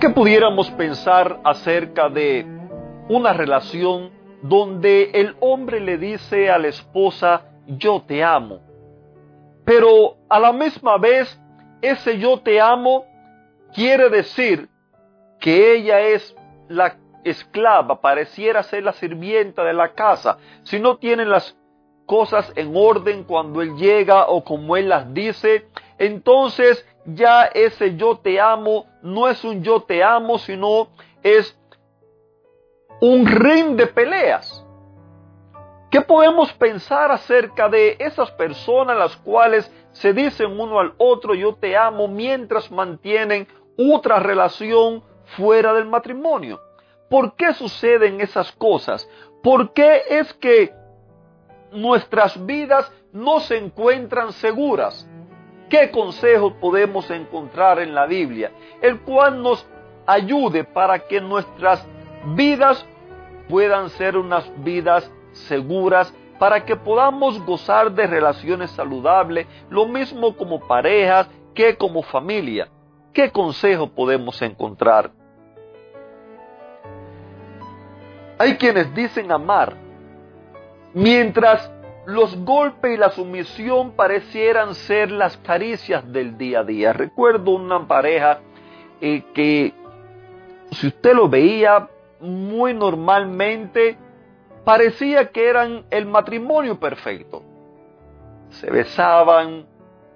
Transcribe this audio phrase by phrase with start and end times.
[0.00, 2.46] ¿Qué pudiéramos pensar acerca de
[3.10, 8.60] una relación donde el hombre le dice a la esposa, yo te amo?
[9.66, 11.38] Pero a la misma vez,
[11.82, 13.04] ese yo te amo
[13.74, 14.70] quiere decir
[15.38, 16.34] que ella es
[16.70, 20.38] la esclava, pareciera ser la sirvienta de la casa.
[20.62, 21.58] Si no tiene las
[22.06, 25.66] cosas en orden cuando él llega o como él las dice,
[25.98, 30.88] entonces ya ese yo te amo no es un yo te amo, sino
[31.22, 31.56] es
[33.00, 34.64] un ring de peleas.
[35.90, 41.54] ¿Qué podemos pensar acerca de esas personas las cuales se dicen uno al otro yo
[41.54, 45.02] te amo mientras mantienen otra relación
[45.36, 46.60] fuera del matrimonio?
[47.08, 49.08] ¿Por qué suceden esas cosas?
[49.42, 50.72] ¿Por qué es que
[51.72, 55.08] nuestras vidas no se encuentran seguras?
[55.70, 58.50] ¿Qué consejos podemos encontrar en la Biblia?
[58.82, 59.64] El cual nos
[60.04, 61.86] ayude para que nuestras
[62.34, 62.84] vidas
[63.48, 70.58] puedan ser unas vidas seguras, para que podamos gozar de relaciones saludables, lo mismo como
[70.58, 72.68] parejas que como familia.
[73.12, 75.12] ¿Qué consejo podemos encontrar?
[78.38, 79.76] Hay quienes dicen amar,
[80.94, 81.70] mientras
[82.06, 86.92] los golpes y la sumisión parecieran ser las caricias del día a día.
[86.92, 88.40] Recuerdo una pareja
[89.00, 89.74] eh, que,
[90.72, 91.88] si usted lo veía
[92.20, 93.96] muy normalmente,
[94.64, 97.42] parecía que eran el matrimonio perfecto.
[98.50, 99.66] Se besaban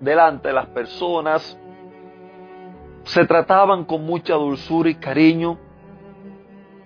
[0.00, 1.58] delante de las personas,
[3.04, 5.58] se trataban con mucha dulzura y cariño,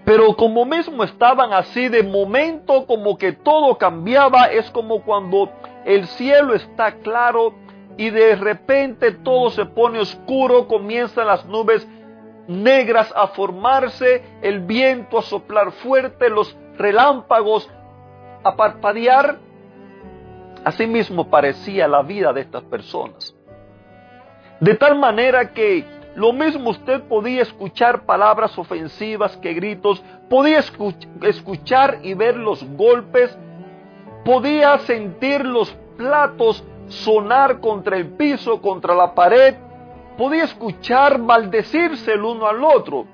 [0.05, 5.51] pero como mismo estaban así de momento, como que todo cambiaba, es como cuando
[5.85, 7.55] el cielo está claro
[7.97, 11.87] y de repente todo se pone oscuro, comienzan las nubes
[12.49, 17.71] negras a formarse, el viento a soplar fuerte, los relámpagos
[18.43, 19.39] a parpadear.
[20.65, 23.35] Asimismo parecía la vida de estas personas.
[24.59, 30.63] De tal manera que lo mismo usted podía escuchar palabras ofensivas que gritos, podía
[31.23, 33.37] escuchar y ver los golpes,
[34.25, 39.55] podía sentir los platos sonar contra el piso, contra la pared,
[40.19, 43.07] podía escuchar maldecirse el uno al otro,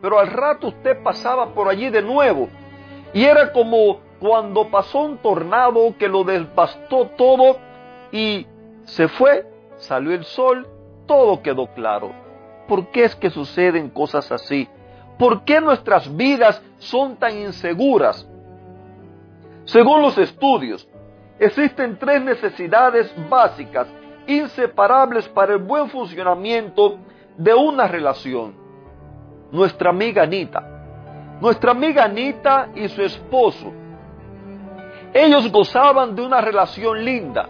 [0.00, 2.48] pero al rato usted pasaba por allí de nuevo
[3.12, 7.58] y era como cuando pasó un tornado que lo devastó todo
[8.12, 8.46] y
[8.84, 9.46] se fue,
[9.76, 10.66] salió el sol,
[11.06, 12.29] todo quedó claro.
[12.70, 14.68] ¿Por qué es que suceden cosas así?
[15.18, 18.24] ¿Por qué nuestras vidas son tan inseguras?
[19.64, 20.88] Según los estudios,
[21.40, 23.88] existen tres necesidades básicas,
[24.28, 26.98] inseparables para el buen funcionamiento
[27.36, 28.54] de una relación.
[29.50, 30.62] Nuestra amiga Anita,
[31.40, 33.72] nuestra amiga Anita y su esposo,
[35.12, 37.48] ellos gozaban de una relación linda,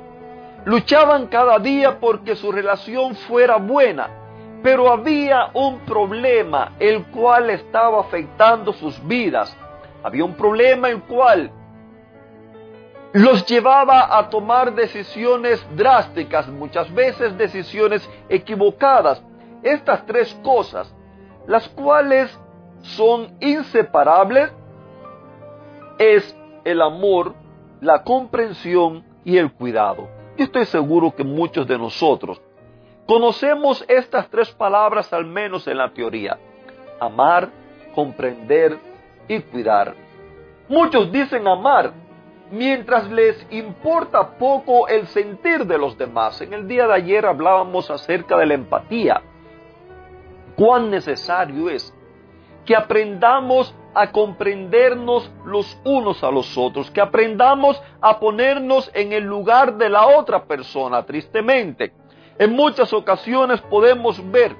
[0.64, 4.19] luchaban cada día porque su relación fuera buena
[4.62, 9.56] pero había un problema el cual estaba afectando sus vidas.
[10.02, 11.50] Había un problema el cual
[13.12, 19.22] los llevaba a tomar decisiones drásticas, muchas veces decisiones equivocadas.
[19.62, 20.94] Estas tres cosas,
[21.46, 22.38] las cuales
[22.82, 24.52] son inseparables,
[25.98, 27.34] es el amor,
[27.80, 30.08] la comprensión y el cuidado.
[30.36, 32.40] Yo estoy seguro que muchos de nosotros
[33.10, 36.38] Conocemos estas tres palabras al menos en la teoría.
[37.00, 37.48] Amar,
[37.92, 38.78] comprender
[39.26, 39.96] y cuidar.
[40.68, 41.92] Muchos dicen amar
[42.52, 46.40] mientras les importa poco el sentir de los demás.
[46.40, 49.20] En el día de ayer hablábamos acerca de la empatía.
[50.54, 51.92] Cuán necesario es
[52.64, 59.24] que aprendamos a comprendernos los unos a los otros, que aprendamos a ponernos en el
[59.24, 61.92] lugar de la otra persona, tristemente.
[62.40, 64.56] En muchas ocasiones podemos ver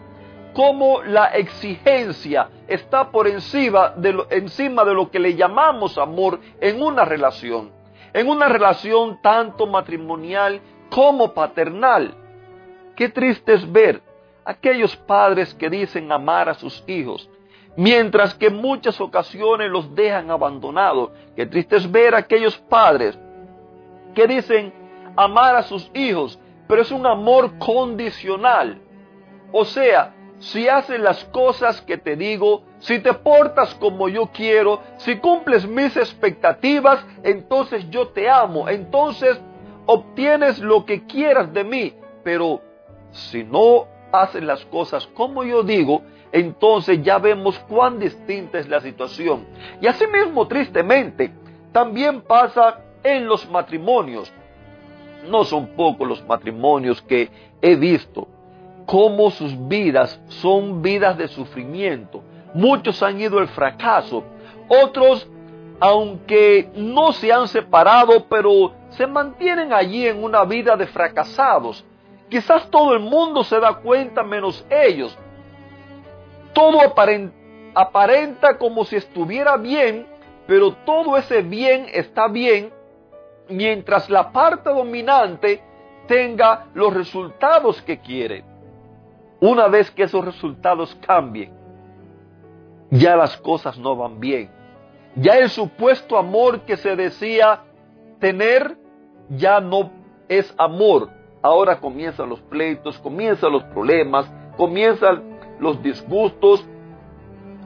[0.52, 6.40] cómo la exigencia está por encima de, lo, encima de lo que le llamamos amor
[6.60, 7.70] en una relación,
[8.12, 10.60] en una relación tanto matrimonial
[10.90, 12.12] como paternal.
[12.96, 14.02] Qué triste es ver
[14.44, 17.30] aquellos padres que dicen amar a sus hijos,
[17.76, 21.12] mientras que en muchas ocasiones los dejan abandonados.
[21.34, 23.18] Qué triste es ver aquellos padres
[24.14, 24.70] que dicen
[25.16, 26.38] amar a sus hijos,
[26.70, 28.80] pero es un amor condicional.
[29.50, 34.80] O sea, si haces las cosas que te digo, si te portas como yo quiero,
[34.98, 39.40] si cumples mis expectativas, entonces yo te amo, entonces
[39.84, 41.92] obtienes lo que quieras de mí.
[42.22, 42.60] Pero
[43.10, 48.80] si no haces las cosas como yo digo, entonces ya vemos cuán distinta es la
[48.80, 49.44] situación.
[49.80, 51.32] Y asimismo, tristemente,
[51.72, 54.32] también pasa en los matrimonios.
[55.28, 57.30] No son pocos los matrimonios que
[57.60, 58.26] he visto
[58.90, 62.24] cómo sus vidas son vidas de sufrimiento.
[62.54, 64.24] Muchos han ido al fracaso,
[64.66, 65.28] otros,
[65.78, 71.84] aunque no se han separado, pero se mantienen allí en una vida de fracasados.
[72.28, 75.16] Quizás todo el mundo se da cuenta menos ellos.
[76.52, 76.80] Todo
[77.74, 80.04] aparenta, como si estuviera bien,
[80.48, 82.72] pero todo ese bien está bien
[83.50, 85.62] mientras la parte dominante
[86.06, 88.44] tenga los resultados que quiere.
[89.40, 91.52] Una vez que esos resultados cambien,
[92.90, 94.50] ya las cosas no van bien.
[95.16, 97.60] Ya el supuesto amor que se decía
[98.18, 98.76] tener
[99.28, 99.90] ya no
[100.28, 101.10] es amor.
[101.42, 105.22] Ahora comienzan los pleitos, comienzan los problemas, comienzan
[105.58, 106.66] los disgustos.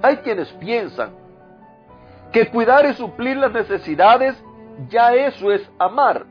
[0.02, 1.10] Hay quienes piensan
[2.32, 4.42] que cuidar y suplir las necesidades,
[4.88, 6.26] ya eso es amar.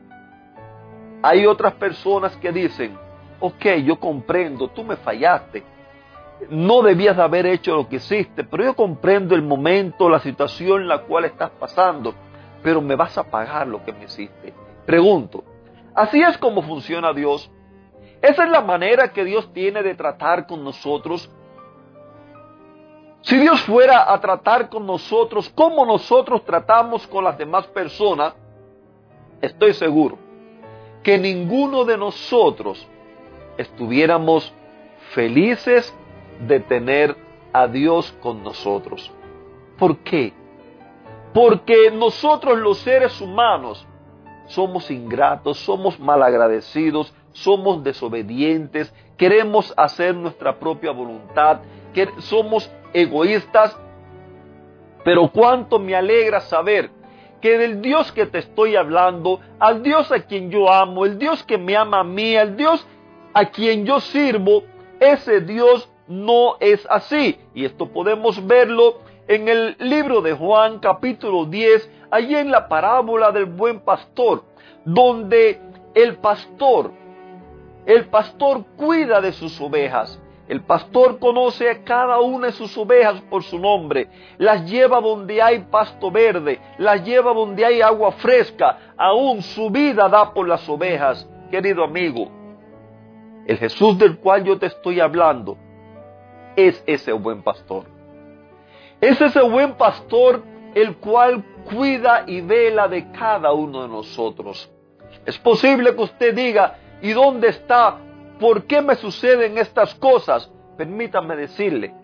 [1.22, 2.98] Hay otras personas que dicen,
[3.40, 5.62] ok, yo comprendo, tú me fallaste.
[6.50, 10.88] No debías haber hecho lo que hiciste, pero yo comprendo el momento, la situación en
[10.88, 12.14] la cual estás pasando,
[12.62, 14.52] pero me vas a pagar lo que me hiciste.
[14.84, 15.44] Pregunto,
[15.94, 17.50] ¿así es como funciona Dios?
[18.20, 21.30] ¿Esa es la manera que Dios tiene de tratar con nosotros?
[23.24, 28.34] Si Dios fuera a tratar con nosotros como nosotros tratamos con las demás personas,
[29.40, 30.18] estoy seguro
[31.02, 32.86] que ninguno de nosotros
[33.56, 34.52] estuviéramos
[35.12, 35.94] felices
[36.46, 37.16] de tener
[37.50, 39.10] a Dios con nosotros.
[39.78, 40.34] ¿Por qué?
[41.32, 43.86] Porque nosotros los seres humanos
[44.48, 51.60] somos ingratos, somos malagradecidos, somos desobedientes, queremos hacer nuestra propia voluntad,
[51.94, 53.78] que somos egoístas.
[55.04, 56.90] Pero cuánto me alegra saber
[57.42, 61.44] que del Dios que te estoy hablando, al Dios a quien yo amo, el Dios
[61.44, 62.86] que me ama a mí, el Dios
[63.34, 64.62] a quien yo sirvo,
[64.98, 67.38] ese Dios no es así.
[67.54, 73.30] Y esto podemos verlo en el libro de Juan capítulo 10, allí en la parábola
[73.30, 74.44] del buen pastor,
[74.86, 75.60] donde
[75.94, 76.92] el pastor,
[77.84, 80.18] el pastor cuida de sus ovejas.
[80.46, 85.40] El pastor conoce a cada una de sus ovejas por su nombre, las lleva donde
[85.40, 90.68] hay pasto verde, las lleva donde hay agua fresca, aún su vida da por las
[90.68, 91.26] ovejas.
[91.50, 92.28] Querido amigo,
[93.46, 95.56] el Jesús del cual yo te estoy hablando
[96.56, 97.84] es ese buen pastor.
[99.00, 100.42] Es ese buen pastor
[100.74, 104.70] el cual cuida y vela de cada uno de nosotros.
[105.24, 107.98] Es posible que usted diga, ¿y dónde está?
[108.38, 110.50] ¿Por qué me suceden estas cosas?
[110.76, 111.94] Permítame decirle,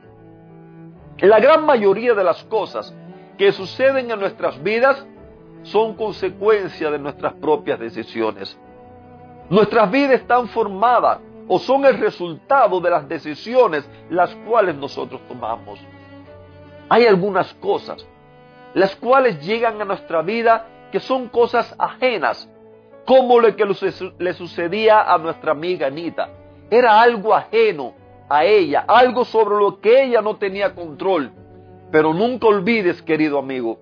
[1.18, 2.94] la gran mayoría de las cosas
[3.37, 5.06] que suceden en nuestras vidas
[5.62, 8.58] son consecuencia de nuestras propias decisiones.
[9.50, 11.18] Nuestras vidas están formadas
[11.49, 15.80] o son el resultado de las decisiones las cuales nosotros tomamos.
[16.88, 18.06] Hay algunas cosas
[18.75, 22.49] las cuales llegan a nuestra vida que son cosas ajenas,
[23.10, 23.66] como lo que
[24.20, 26.28] le sucedía a nuestra amiga Anita.
[26.70, 27.92] Era algo ajeno
[28.28, 31.32] a ella, algo sobre lo que ella no tenía control.
[31.90, 33.80] Pero nunca olvides, querido amigo,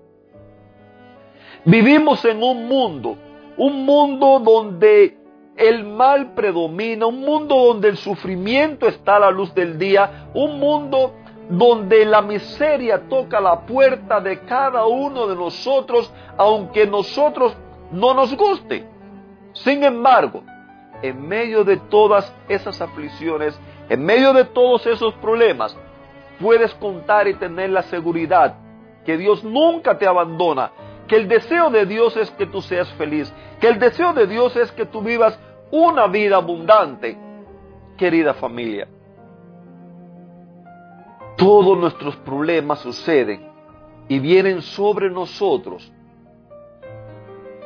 [1.63, 3.17] vivimos en un mundo,
[3.55, 5.19] un mundo donde
[5.55, 10.59] el mal predomina, un mundo donde el sufrimiento está a la luz del día, un
[10.59, 11.13] mundo
[11.51, 17.55] donde la miseria toca la puerta de cada uno de nosotros, aunque nosotros
[17.91, 18.97] no nos guste.
[19.63, 20.43] Sin embargo,
[21.01, 25.75] en medio de todas esas aflicciones, en medio de todos esos problemas,
[26.39, 28.55] puedes contar y tener la seguridad
[29.05, 30.71] que Dios nunca te abandona,
[31.07, 34.55] que el deseo de Dios es que tú seas feliz, que el deseo de Dios
[34.55, 35.37] es que tú vivas
[35.71, 37.17] una vida abundante,
[37.97, 38.87] querida familia.
[41.35, 43.49] Todos nuestros problemas suceden
[44.07, 45.91] y vienen sobre nosotros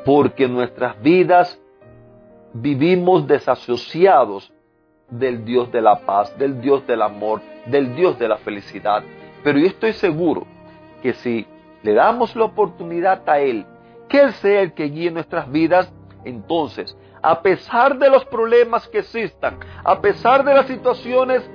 [0.06, 1.60] porque nuestras vidas
[2.54, 4.52] vivimos desasociados
[5.10, 9.04] del Dios de la paz, del Dios del amor, del Dios de la felicidad.
[9.44, 10.46] Pero yo estoy seguro
[11.02, 11.46] que si
[11.82, 13.66] le damos la oportunidad a Él,
[14.08, 15.92] que Él sea el que guíe nuestras vidas,
[16.24, 21.50] entonces, a pesar de los problemas que existan, a pesar de las situaciones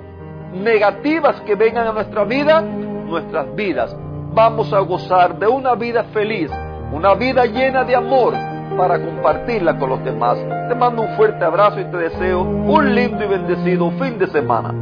[0.53, 3.95] negativas que vengan a nuestra vida, nuestras vidas
[4.33, 6.51] vamos a gozar de una vida feliz,
[6.91, 10.37] una vida llena de amor para compartirla con los demás.
[10.67, 14.73] Te mando un fuerte abrazo y te deseo un lindo y bendecido fin de semana.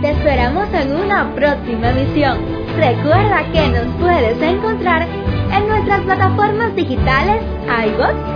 [0.00, 2.38] Te esperamos en una próxima emisión.
[2.76, 5.06] Recuerda que nos puedes encontrar
[5.52, 8.35] en nuestras plataformas digitales iBox,